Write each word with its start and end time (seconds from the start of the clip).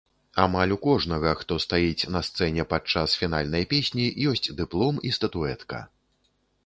Амаль 0.43 0.71
у 0.75 0.75
кожнага, 0.85 1.33
хто 1.41 1.57
стаіць 1.65 2.09
на 2.15 2.21
сцэне 2.29 2.65
падчас 2.73 3.15
фінальнай 3.25 3.67
песні, 3.75 4.09
ёсць 4.33 4.51
дыплом 4.63 4.95
і 5.11 5.13
статуэтка. 5.19 5.85